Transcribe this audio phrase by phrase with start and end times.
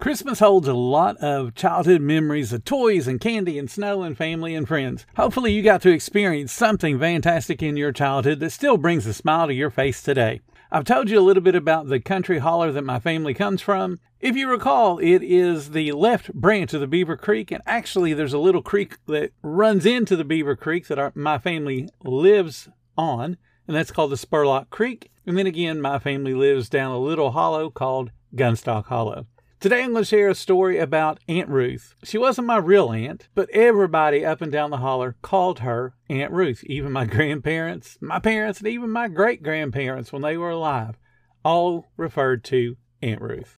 [0.00, 4.54] Christmas holds a lot of childhood memories of toys and candy and snow and family
[4.54, 5.04] and friends.
[5.16, 9.48] Hopefully, you got to experience something fantastic in your childhood that still brings a smile
[9.48, 10.40] to your face today.
[10.72, 14.00] I've told you a little bit about the country holler that my family comes from.
[14.20, 18.32] If you recall, it is the left branch of the Beaver Creek, and actually, there's
[18.32, 23.36] a little creek that runs into the Beaver Creek that our, my family lives on,
[23.68, 25.10] and that's called the Spurlock Creek.
[25.26, 29.26] And then again, my family lives down a little hollow called Gunstock Hollow.
[29.60, 31.94] Today I'm going to share a story about Aunt Ruth.
[32.02, 36.32] She wasn't my real aunt, but everybody up and down the holler called her Aunt
[36.32, 36.64] Ruth.
[36.64, 40.98] Even my grandparents, my parents, and even my great grandparents when they were alive
[41.44, 43.58] all referred to Aunt Ruth.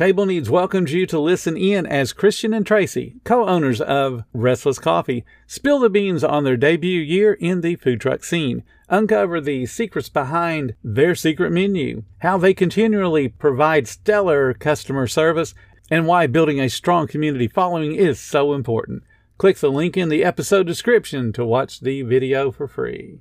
[0.00, 4.78] Table Needs welcomes you to listen in as Christian and Tracy, co owners of Restless
[4.78, 8.62] Coffee, spill the beans on their debut year in the food truck scene.
[8.88, 15.54] Uncover the secrets behind their secret menu, how they continually provide stellar customer service,
[15.90, 19.02] and why building a strong community following is so important.
[19.36, 23.20] Click the link in the episode description to watch the video for free.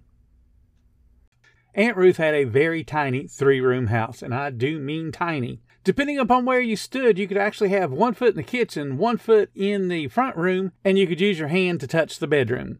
[1.79, 5.61] Aunt Ruth had a very tiny three room house, and I do mean tiny.
[5.85, 9.15] Depending upon where you stood, you could actually have one foot in the kitchen, one
[9.15, 12.79] foot in the front room, and you could use your hand to touch the bedroom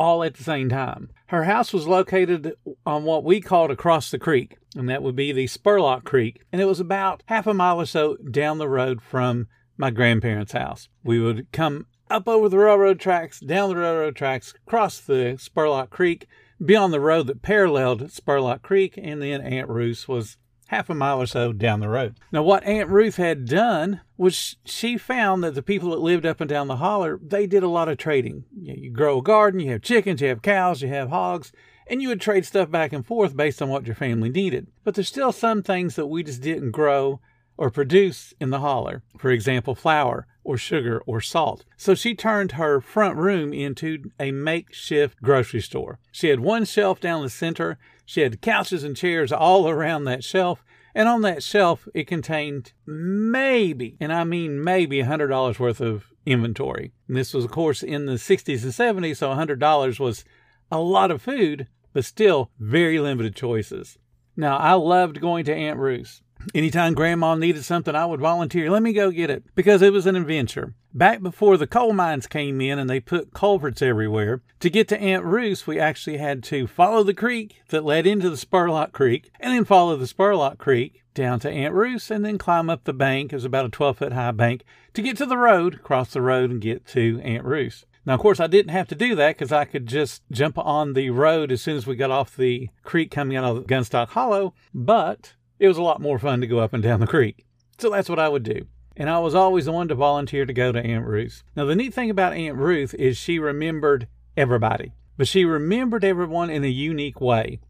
[0.00, 1.10] all at the same time.
[1.26, 5.30] Her house was located on what we called across the creek, and that would be
[5.30, 9.00] the Spurlock Creek, and it was about half a mile or so down the road
[9.00, 10.88] from my grandparents' house.
[11.04, 15.90] We would come up over the railroad tracks, down the railroad tracks, cross the Spurlock
[15.90, 16.26] Creek,
[16.64, 20.36] be on the road that paralleled Spurlock Creek, and then Aunt Ruth's was
[20.68, 22.16] half a mile or so down the road.
[22.30, 26.40] Now, what Aunt Ruth had done was she found that the people that lived up
[26.40, 28.44] and down the holler, they did a lot of trading.
[28.56, 31.50] You grow a garden, you have chickens, you have cows, you have hogs,
[31.88, 34.68] and you would trade stuff back and forth based on what your family needed.
[34.84, 37.20] But there's still some things that we just didn't grow
[37.60, 39.04] or produce in the holler.
[39.18, 41.64] For example, flour or sugar or salt.
[41.76, 46.00] So she turned her front room into a makeshift grocery store.
[46.10, 47.78] She had one shelf down the center
[48.10, 50.64] she had couches and chairs all around that shelf,
[50.96, 56.90] and on that shelf it contained maybe, and I mean maybe, $100 worth of inventory.
[57.06, 60.24] And this was, of course, in the 60s and 70s, so $100 was
[60.72, 63.96] a lot of food, but still very limited choices.
[64.36, 66.20] Now, I loved going to Aunt Ruth's.
[66.54, 68.70] Anytime grandma needed something, I would volunteer.
[68.70, 70.74] Let me go get it because it was an adventure.
[70.92, 75.00] Back before the coal mines came in and they put culverts everywhere, to get to
[75.00, 79.30] Aunt Ruth's, we actually had to follow the creek that led into the Spurlock Creek
[79.38, 82.92] and then follow the Spurlock Creek down to Aunt Ruth's and then climb up the
[82.92, 83.32] bank.
[83.32, 84.64] It was about a 12 foot high bank
[84.94, 87.84] to get to the road, cross the road, and get to Aunt Ruth's.
[88.06, 90.94] Now, of course, I didn't have to do that because I could just jump on
[90.94, 94.54] the road as soon as we got off the creek coming out of Gunstock Hollow,
[94.72, 97.44] but it was a lot more fun to go up and down the creek.
[97.78, 98.66] So that's what I would do.
[98.96, 101.44] And I was always the one to volunteer to go to Aunt Ruth.
[101.54, 106.50] Now, the neat thing about Aunt Ruth is she remembered everybody, but she remembered everyone
[106.50, 107.60] in a unique way.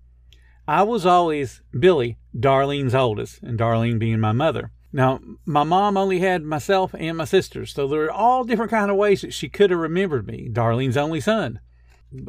[0.67, 4.71] I was always Billy, Darlene's oldest, and Darlene being my mother.
[4.93, 8.91] Now, my mom only had myself and my sisters, so there were all different kind
[8.91, 10.49] of ways that she could have remembered me.
[10.51, 11.61] Darlene's only son.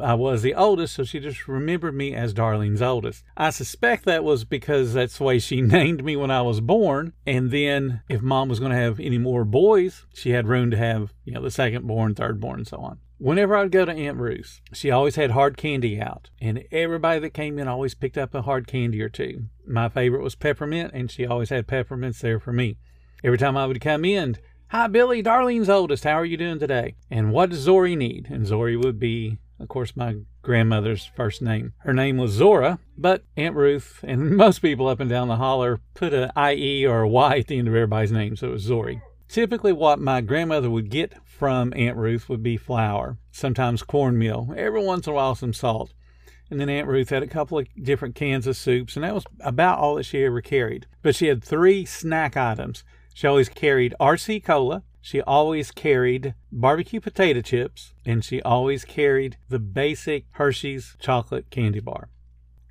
[0.00, 3.24] I was the oldest, so she just remembered me as Darlene's oldest.
[3.36, 7.12] I suspect that was because that's the way she named me when I was born.
[7.26, 10.76] And then if mom was going to have any more boys, she had room to
[10.76, 12.98] have, you know, the second born, third born, and so on.
[13.18, 17.34] Whenever I'd go to Aunt Ruth's, she always had hard candy out, and everybody that
[17.34, 19.44] came in always picked up a hard candy or two.
[19.64, 22.78] My favorite was peppermint, and she always had peppermints there for me.
[23.22, 24.36] Every time I would come in,
[24.72, 26.04] Hi, Billy, Darlene's oldest.
[26.04, 26.96] How are you doing today?
[27.10, 28.28] And what does Zori need?
[28.30, 31.72] And Zori would be of course, my grandmother's first name.
[31.78, 35.80] Her name was Zora, but Aunt Ruth and most people up and down the holler
[35.94, 38.62] put a IE or a Y at the end of everybody's name, so it was
[38.62, 39.00] Zori.
[39.28, 44.84] Typically, what my grandmother would get from Aunt Ruth would be flour, sometimes cornmeal, every
[44.84, 45.94] once in a while some salt.
[46.50, 49.24] And then Aunt Ruth had a couple of different cans of soups, and that was
[49.40, 50.86] about all that she ever carried.
[51.00, 52.84] But she had three snack items.
[53.14, 59.36] She always carried RC Cola, she always carried barbecue potato chips and she always carried
[59.48, 62.08] the basic Hershey's chocolate candy bar.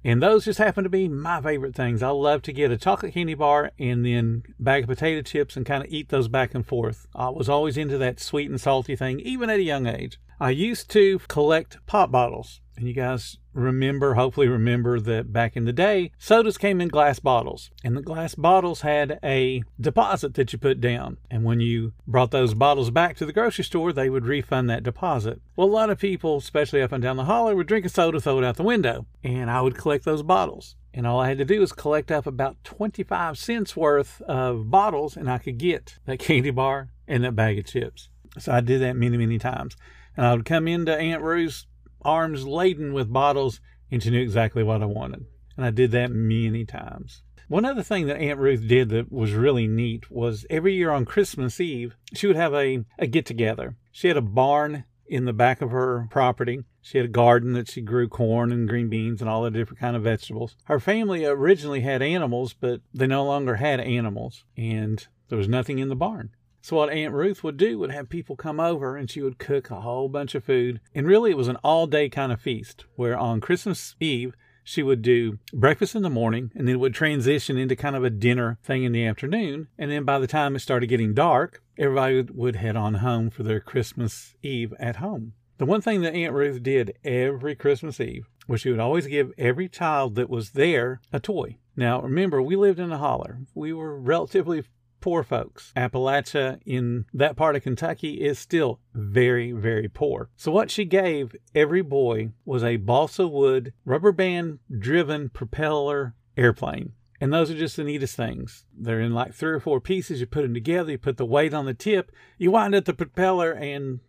[0.03, 2.01] And those just happen to be my favorite things.
[2.01, 5.65] I love to get a chocolate candy bar and then bag of potato chips and
[5.65, 7.05] kind of eat those back and forth.
[7.13, 10.19] I was always into that sweet and salty thing, even at a young age.
[10.39, 12.61] I used to collect pop bottles.
[12.75, 17.19] And you guys remember, hopefully remember that back in the day, sodas came in glass
[17.19, 21.17] bottles, and the glass bottles had a deposit that you put down.
[21.29, 24.83] And when you brought those bottles back to the grocery store, they would refund that
[24.83, 25.41] deposit.
[25.55, 28.19] Well, a lot of people, especially up and down the holler, would drink a soda,
[28.19, 30.75] throw it out the window, and I would collect those bottles.
[30.93, 35.15] And all I had to do was collect up about 25 cents worth of bottles,
[35.15, 38.09] and I could get that candy bar and that bag of chips.
[38.37, 39.75] So I did that many, many times.
[40.17, 41.65] And I would come into Aunt Ruth's
[42.03, 43.59] arms laden with bottles,
[43.89, 45.25] and she knew exactly what I wanted.
[45.57, 47.23] And I did that many times.
[47.47, 51.03] One other thing that Aunt Ruth did that was really neat was every year on
[51.03, 53.75] Christmas Eve, she would have a, a get together.
[53.91, 56.63] She had a barn in the back of her property.
[56.81, 59.81] She had a garden that she grew corn and green beans and all the different
[59.81, 60.55] kind of vegetables.
[60.63, 65.79] Her family originally had animals, but they no longer had animals, and there was nothing
[65.79, 66.29] in the barn.
[66.61, 69.71] So what Aunt Ruth would do would have people come over and she would cook
[69.71, 70.79] a whole bunch of food.
[70.93, 74.83] And really it was an all day kind of feast where on Christmas Eve she
[74.83, 78.11] would do breakfast in the morning and then it would transition into kind of a
[78.11, 79.69] dinner thing in the afternoon.
[79.77, 83.41] And then by the time it started getting dark, everybody would head on home for
[83.41, 85.33] their Christmas Eve at home.
[85.57, 89.31] The one thing that Aunt Ruth did every Christmas Eve was she would always give
[89.37, 91.57] every child that was there a toy.
[91.75, 93.39] Now, remember, we lived in a holler.
[93.53, 94.63] We were relatively
[95.01, 95.73] poor folks.
[95.75, 100.29] Appalachia in that part of Kentucky is still very, very poor.
[100.35, 106.93] So what she gave every boy was a balsa wood rubber band driven propeller airplane.
[107.19, 108.65] And those are just the neatest things.
[108.75, 110.19] They're in like three or four pieces.
[110.19, 112.93] You put them together, you put the weight on the tip, you wind up the
[112.93, 113.99] propeller, and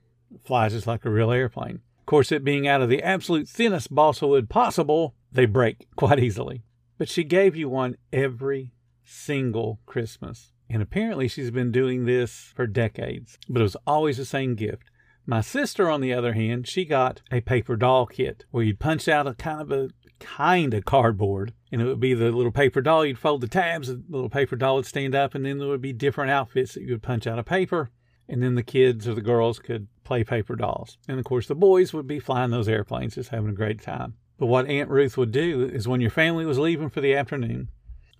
[0.44, 1.80] flies just like a real airplane.
[2.00, 6.20] Of course, it being out of the absolute thinnest balsa wood possible, they break quite
[6.20, 6.62] easily.
[6.96, 8.72] But she gave you one every
[9.04, 10.51] single Christmas.
[10.72, 14.90] And apparently she's been doing this for decades, but it was always the same gift.
[15.26, 19.06] My sister, on the other hand, she got a paper doll kit where you'd punch
[19.06, 22.80] out a kind of a kind of cardboard and it would be the little paper
[22.80, 23.04] doll.
[23.04, 25.82] You'd fold the tabs, the little paper doll would stand up, and then there would
[25.82, 27.90] be different outfits that you would punch out of paper.
[28.26, 30.96] And then the kids or the girls could play paper dolls.
[31.06, 34.14] And of course, the boys would be flying those airplanes, just having a great time.
[34.38, 37.68] But what Aunt Ruth would do is when your family was leaving for the afternoon,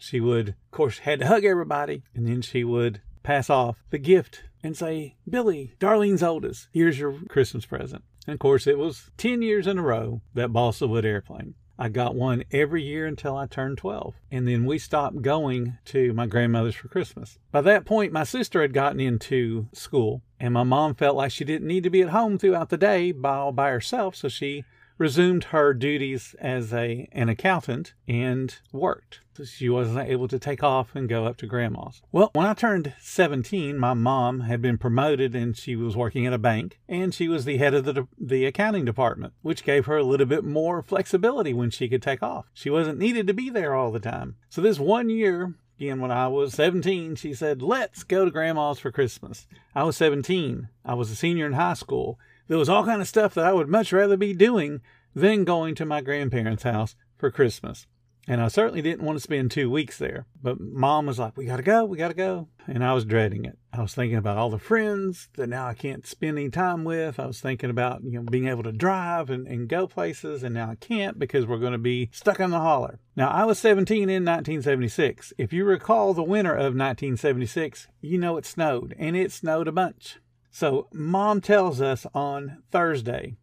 [0.02, 3.99] she would, of course, had to hug everybody, and then she would pass off the
[3.99, 8.02] gift and say, Billy, Darlene's oldest, here's your Christmas present.
[8.26, 11.54] And of course, it was 10 years in a row that balsa wood airplane.
[11.78, 14.14] I got one every year until I turned 12.
[14.31, 17.38] And then we stopped going to my grandmother's for Christmas.
[17.50, 21.44] By that point, my sister had gotten into school, and my mom felt like she
[21.44, 24.64] didn't need to be at home throughout the day by all by herself, so she
[24.99, 29.21] resumed her duties as a an accountant and worked.
[29.44, 32.03] She wasn't able to take off and go up to grandma's.
[32.12, 36.35] Well, when I turned 17, my mom had been promoted and she was working at
[36.35, 39.97] a bank and she was the head of the, the accounting department, which gave her
[39.97, 42.47] a little bit more flexibility when she could take off.
[42.53, 44.37] She wasn't needed to be there all the time.
[44.50, 48.79] So this one year, again, when I was 17, she said, let's go to grandma's
[48.79, 49.47] for Christmas.
[49.75, 50.69] I was 17.
[50.85, 52.19] I was a senior in high school
[52.49, 54.81] there was all kind of stuff that I would much rather be doing
[55.15, 57.87] than going to my grandparents' house for Christmas.
[58.29, 60.27] And I certainly didn't want to spend two weeks there.
[60.41, 62.49] But mom was like, we got to go, we got to go.
[62.69, 63.59] And I was dreading it.
[63.73, 67.19] I was thinking about all the friends that now I can't spend any time with.
[67.19, 70.44] I was thinking about, you know, being able to drive and, and go places.
[70.44, 73.00] And now I can't because we're going to be stuck on the holler.
[73.17, 75.32] Now, I was 17 in 1976.
[75.37, 78.94] If you recall the winter of 1976, you know it snowed.
[78.99, 80.19] And it snowed a bunch.
[80.55, 83.37] So, mom tells us on Thursday,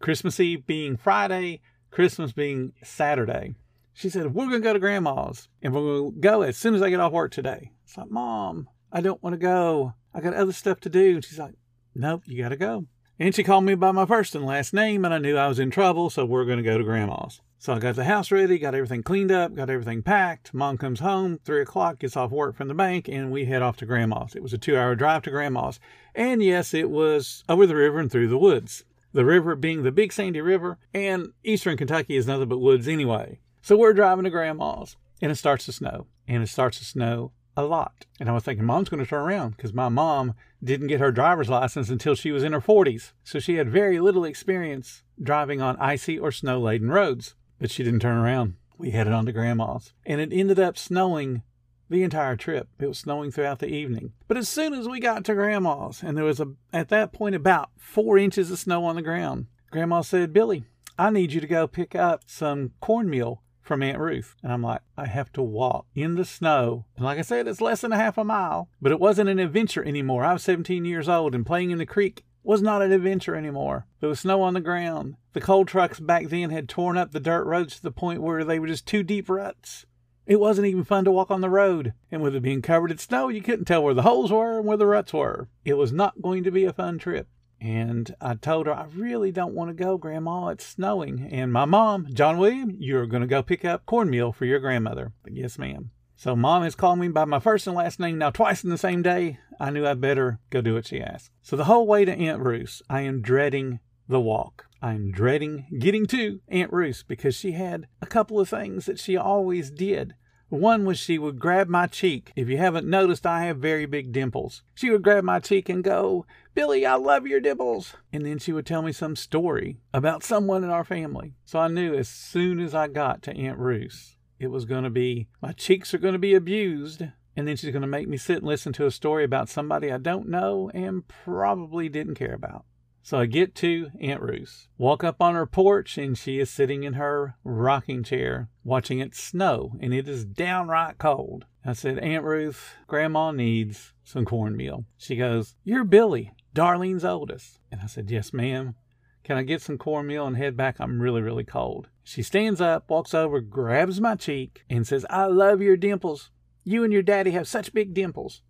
[0.00, 1.60] Christmas Eve being Friday,
[1.92, 3.54] Christmas being Saturday.
[3.92, 6.74] She said, We're going to go to grandma's and we're going to go as soon
[6.74, 7.70] as I get off work today.
[7.84, 9.94] It's like, Mom, I don't want to go.
[10.12, 11.14] I got other stuff to do.
[11.14, 11.54] And she's like,
[11.94, 12.86] Nope, you got to go.
[13.18, 15.58] And she called me by my first and last name, and I knew I was
[15.58, 17.40] in trouble, so we're going to go to grandma's.
[17.58, 20.52] So I got the house ready, got everything cleaned up, got everything packed.
[20.52, 23.78] Mom comes home, three o'clock, gets off work from the bank, and we head off
[23.78, 24.36] to grandma's.
[24.36, 25.80] It was a two hour drive to grandma's.
[26.14, 28.84] And yes, it was over the river and through the woods.
[29.14, 33.40] The river being the Big Sandy River, and eastern Kentucky is nothing but woods anyway.
[33.62, 36.06] So we're driving to grandma's, and it starts to snow.
[36.28, 38.06] And it starts to snow a lot.
[38.20, 41.12] And I was thinking, mom's going to turn around because my mom didn't get her
[41.12, 43.12] driver's license until she was in her 40s.
[43.24, 47.34] So she had very little experience driving on icy or snow laden roads.
[47.58, 48.54] But she didn't turn around.
[48.76, 49.92] We headed on to grandma's.
[50.04, 51.42] And it ended up snowing
[51.88, 52.68] the entire trip.
[52.78, 54.12] It was snowing throughout the evening.
[54.28, 57.34] But as soon as we got to grandma's, and there was a, at that point
[57.34, 60.64] about four inches of snow on the ground, grandma said, Billy,
[60.98, 64.36] I need you to go pick up some cornmeal from Aunt Ruth.
[64.42, 66.84] And I'm like, I have to walk in the snow.
[66.96, 69.38] And like I said, it's less than a half a mile, but it wasn't an
[69.38, 70.24] adventure anymore.
[70.24, 73.86] I was 17 years old and playing in the creek was not an adventure anymore.
[73.98, 75.16] There was snow on the ground.
[75.32, 78.44] The coal trucks back then had torn up the dirt roads to the point where
[78.44, 79.84] they were just two deep ruts.
[80.26, 82.98] It wasn't even fun to walk on the road, and with it being covered in
[82.98, 85.48] snow, you couldn't tell where the holes were and where the ruts were.
[85.64, 87.28] It was not going to be a fun trip.
[87.60, 90.48] And I told her, I really don't want to go, Grandma.
[90.48, 91.28] It's snowing.
[91.30, 95.12] And my mom, John William, you're going to go pick up cornmeal for your grandmother.
[95.22, 95.90] But Yes, ma'am.
[96.18, 98.78] So mom has called me by my first and last name now twice in the
[98.78, 99.38] same day.
[99.60, 101.30] I knew I'd better go do what she asked.
[101.42, 104.66] So the whole way to Aunt Ruth's, I am dreading the walk.
[104.80, 109.16] I'm dreading getting to Aunt Ruth because she had a couple of things that she
[109.16, 110.14] always did.
[110.48, 112.32] One was she would grab my cheek.
[112.36, 114.62] If you haven't noticed, I have very big dimples.
[114.74, 116.24] She would grab my cheek and go,
[116.54, 117.94] Billy, I love your dimples.
[118.12, 121.34] And then she would tell me some story about someone in our family.
[121.44, 124.90] So I knew as soon as I got to Aunt Ruth, it was going to
[124.90, 127.02] be, my cheeks are going to be abused.
[127.36, 129.92] And then she's going to make me sit and listen to a story about somebody
[129.92, 132.64] I don't know and probably didn't care about.
[133.06, 136.82] So I get to Aunt Ruth, walk up on her porch, and she is sitting
[136.82, 141.44] in her rocking chair watching it snow, and it is downright cold.
[141.64, 144.86] I said, Aunt Ruth, Grandma needs some cornmeal.
[144.98, 147.60] She goes, You're Billy, Darlene's oldest.
[147.70, 148.74] And I said, Yes, ma'am.
[149.22, 150.80] Can I get some cornmeal and head back?
[150.80, 151.86] I'm really, really cold.
[152.02, 156.32] She stands up, walks over, grabs my cheek, and says, I love your dimples.
[156.64, 158.42] You and your daddy have such big dimples.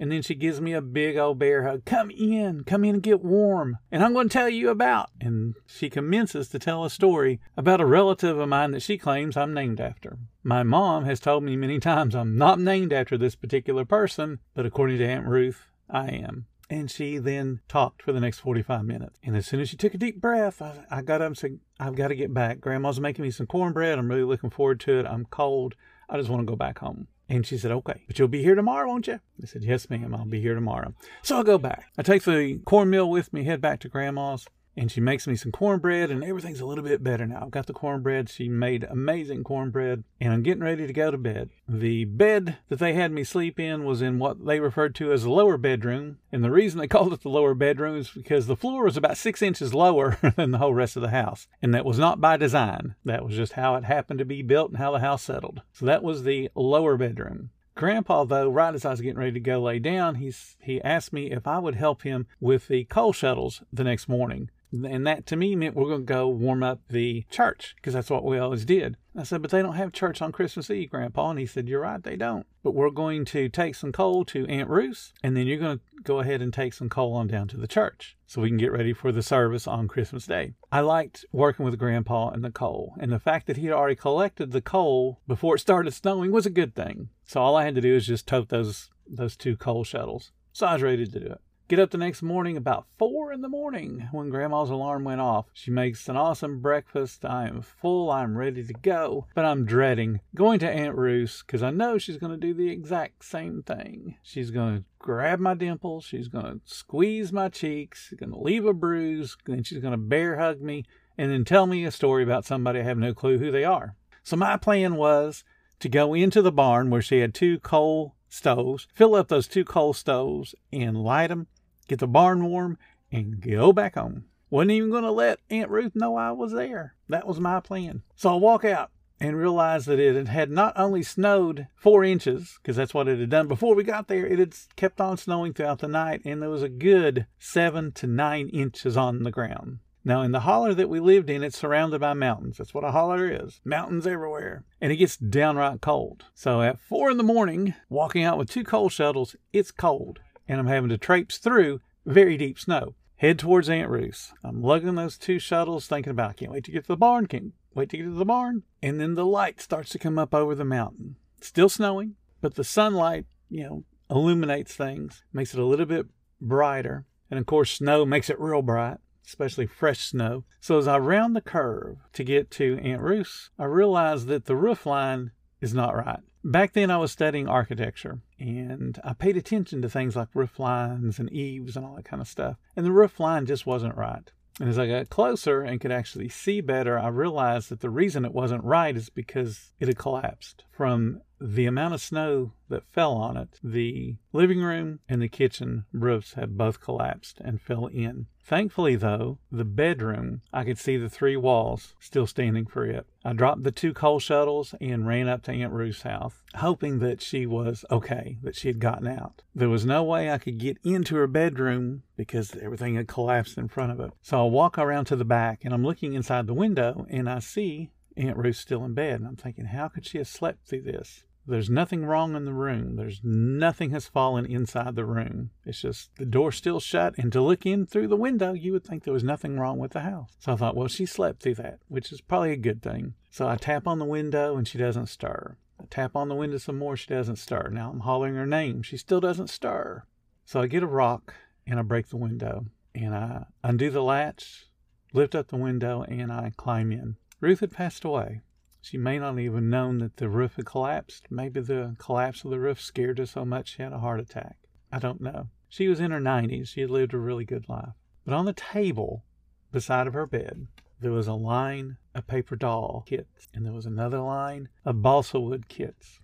[0.00, 1.84] And then she gives me a big old bear hug.
[1.84, 3.76] Come in, come in and get warm.
[3.92, 5.10] And I'm going to tell you about.
[5.20, 9.36] And she commences to tell a story about a relative of mine that she claims
[9.36, 10.16] I'm named after.
[10.42, 14.64] My mom has told me many times I'm not named after this particular person, but
[14.64, 16.46] according to Aunt Ruth, I am.
[16.70, 19.18] And she then talked for the next 45 minutes.
[19.22, 21.58] And as soon as she took a deep breath, I, I got up and said,
[21.78, 22.60] I've got to get back.
[22.60, 23.98] Grandma's making me some cornbread.
[23.98, 25.04] I'm really looking forward to it.
[25.04, 25.74] I'm cold.
[26.08, 27.08] I just want to go back home.
[27.30, 29.20] And she said, okay, but you'll be here tomorrow, won't you?
[29.40, 30.94] I said, yes, ma'am, I'll be here tomorrow.
[31.22, 31.84] So I'll go back.
[31.96, 34.48] I take the cornmeal with me, head back to grandma's,
[34.80, 37.42] and she makes me some cornbread, and everything's a little bit better now.
[37.42, 38.30] I've got the cornbread.
[38.30, 41.50] She made amazing cornbread, and I'm getting ready to go to bed.
[41.68, 45.24] The bed that they had me sleep in was in what they referred to as
[45.24, 48.56] the lower bedroom, and the reason they called it the lower bedroom is because the
[48.56, 51.84] floor was about six inches lower than the whole rest of the house, and that
[51.84, 52.94] was not by design.
[53.04, 55.60] That was just how it happened to be built and how the house settled.
[55.74, 57.50] So that was the lower bedroom.
[57.74, 61.12] Grandpa, though, right as I was getting ready to go lay down, he's, he asked
[61.12, 64.48] me if I would help him with the coal shuttles the next morning.
[64.72, 68.10] And that to me meant we're going to go warm up the church because that's
[68.10, 68.96] what we always did.
[69.16, 71.30] I said, but they don't have church on Christmas Eve, Grandpa.
[71.30, 72.46] And he said, You're right, they don't.
[72.62, 75.84] But we're going to take some coal to Aunt Ruth's, and then you're going to
[76.02, 78.72] go ahead and take some coal on down to the church so we can get
[78.72, 80.54] ready for the service on Christmas Day.
[80.70, 83.96] I liked working with Grandpa and the coal, and the fact that he had already
[83.96, 87.08] collected the coal before it started snowing was a good thing.
[87.24, 90.30] So all I had to do was just tote those those two coal shuttles.
[90.52, 91.40] So I was ready to do it.
[91.70, 95.46] Get up the next morning about four in the morning when grandma's alarm went off.
[95.52, 97.24] She makes an awesome breakfast.
[97.24, 98.10] I am full.
[98.10, 99.28] I'm ready to go.
[99.36, 102.70] But I'm dreading going to Aunt Ruth because I know she's going to do the
[102.70, 104.16] exact same thing.
[104.20, 106.04] She's going to grab my dimples.
[106.04, 108.08] She's going to squeeze my cheeks.
[108.08, 109.36] She's going to leave a bruise.
[109.46, 110.86] Then she's going to bear hug me
[111.16, 113.94] and then tell me a story about somebody I have no clue who they are.
[114.24, 115.44] So my plan was
[115.78, 119.64] to go into the barn where she had two coal stoves, fill up those two
[119.64, 121.46] coal stoves and light them
[121.90, 122.78] get the barn warm,
[123.12, 124.24] and go back home.
[124.48, 126.94] Wasn't even going to let Aunt Ruth know I was there.
[127.08, 128.02] That was my plan.
[128.14, 132.76] So I walk out and realize that it had not only snowed four inches, because
[132.76, 135.80] that's what it had done before we got there, it had kept on snowing throughout
[135.80, 139.80] the night, and there was a good seven to nine inches on the ground.
[140.04, 142.56] Now, in the holler that we lived in, it's surrounded by mountains.
[142.56, 144.64] That's what a holler is mountains everywhere.
[144.80, 146.24] And it gets downright cold.
[146.34, 150.20] So at four in the morning, walking out with two coal shuttles, it's cold
[150.50, 152.96] and I'm having to traipse through very deep snow.
[153.18, 154.32] Head towards Aunt Ruth's.
[154.42, 157.26] I'm lugging those two shuttles, thinking about, I can't wait to get to the barn,
[157.26, 158.64] can't wait to get to the barn.
[158.82, 161.14] And then the light starts to come up over the mountain.
[161.40, 166.06] Still snowing, but the sunlight, you know, illuminates things, makes it a little bit
[166.40, 167.06] brighter.
[167.30, 170.42] And of course, snow makes it real bright, especially fresh snow.
[170.58, 174.56] So as I round the curve to get to Aunt Ruth's, I realize that the
[174.56, 175.30] roof line
[175.60, 176.20] is not right.
[176.42, 181.18] Back then, I was studying architecture and I paid attention to things like roof lines
[181.18, 182.56] and eaves and all that kind of stuff.
[182.76, 184.30] And the roof line just wasn't right.
[184.58, 188.24] And as I got closer and could actually see better, I realized that the reason
[188.24, 193.14] it wasn't right is because it had collapsed from the amount of snow that fell
[193.14, 198.26] on it, the living room and the kitchen roofs had both collapsed and fell in.
[198.42, 203.06] Thankfully, though, the bedroom, I could see the three walls still standing for it.
[203.24, 207.22] I dropped the two coal shuttles and ran up to Aunt Ruth's house, hoping that
[207.22, 209.42] she was okay, that she had gotten out.
[209.54, 213.68] There was no way I could get into her bedroom because everything had collapsed in
[213.68, 214.10] front of it.
[214.20, 217.38] So I walk around to the back and I'm looking inside the window and I
[217.38, 219.20] see Aunt Ruth still in bed.
[219.20, 221.24] And I'm thinking, how could she have slept through this?
[221.46, 222.96] There's nothing wrong in the room.
[222.96, 225.50] There's nothing has fallen inside the room.
[225.64, 227.16] It's just the door still shut.
[227.18, 229.92] And to look in through the window, you would think there was nothing wrong with
[229.92, 230.36] the house.
[230.38, 233.14] So I thought, well, she slept through that, which is probably a good thing.
[233.30, 235.56] So I tap on the window and she doesn't stir.
[235.80, 237.70] I tap on the window some more, she doesn't stir.
[237.72, 238.82] Now I'm hollering her name.
[238.82, 240.04] She still doesn't stir.
[240.44, 241.34] So I get a rock
[241.66, 244.66] and I break the window and I undo the latch,
[245.12, 247.16] lift up the window, and I climb in.
[247.40, 248.42] Ruth had passed away.
[248.82, 251.26] She may not even have known that the roof had collapsed.
[251.30, 254.56] Maybe the collapse of the roof scared her so much she had a heart attack.
[254.90, 255.48] I don't know.
[255.68, 256.68] She was in her 90s.
[256.68, 257.94] She had lived a really good life.
[258.24, 259.24] But on the table
[259.70, 260.66] beside of her bed,
[261.00, 265.38] there was a line of paper doll kits, and there was another line of balsa
[265.38, 266.20] wood kits.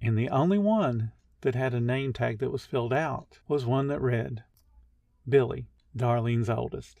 [0.00, 3.88] And the only one that had a name tag that was filled out was one
[3.88, 4.44] that read,
[5.28, 7.00] Billy, Darlene's oldest.